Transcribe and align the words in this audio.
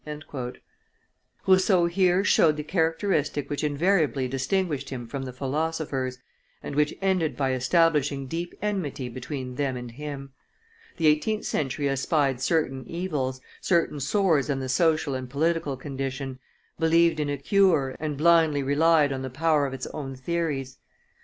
Rousseau 1.45 1.85
here 1.85 2.23
showed 2.23 2.57
the 2.57 2.63
characteristic 2.63 3.51
which 3.51 3.63
invariably 3.63 4.27
distinguished 4.27 4.89
him 4.89 5.05
from 5.07 5.21
the 5.21 5.31
philosophers, 5.31 6.17
and 6.63 6.75
which 6.75 6.95
ended 7.03 7.37
by 7.37 7.53
establishing 7.53 8.25
deep 8.25 8.55
enmity 8.63 9.09
between 9.09 9.53
them 9.53 9.77
and 9.77 9.91
him. 9.91 10.33
The 10.97 11.05
eighteenth 11.05 11.45
century 11.45 11.87
espied 11.87 12.41
certain 12.41 12.83
evils, 12.87 13.41
certain 13.61 13.99
sores 13.99 14.49
in 14.49 14.59
the 14.59 14.69
social 14.69 15.13
and 15.13 15.29
political 15.29 15.77
condition, 15.77 16.39
believed 16.79 17.19
in 17.19 17.29
a 17.29 17.37
cure, 17.37 17.95
and 17.99 18.17
blindly 18.17 18.63
relied 18.63 19.13
on 19.13 19.21
the 19.21 19.29
power 19.29 19.67
of 19.67 19.73
its 19.75 19.85
own 19.93 20.15
theories. 20.15 20.79